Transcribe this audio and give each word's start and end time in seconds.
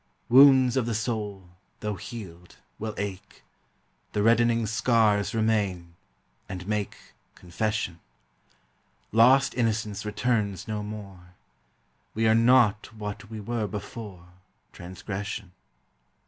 Wounds 0.29 0.77
of 0.77 0.87
the 0.87 0.95
soul, 0.95 1.47
though 1.81 1.93
healed, 1.93 2.55
will 2.79 2.95
ache; 2.97 3.43
The 4.13 4.23
reddening 4.23 4.65
scars 4.65 5.35
remain, 5.35 5.93
and 6.49 6.67
make 6.67 6.97
Confession; 7.35 7.99
Lost 9.11 9.53
innocence 9.53 10.03
returns 10.03 10.67
no 10.67 10.81
more; 10.81 11.35
We 12.15 12.27
are 12.27 12.33
not 12.33 12.91
what 12.95 13.29
we 13.29 13.39
were 13.39 13.67
before 13.67 14.29
Transgression. 14.73 15.51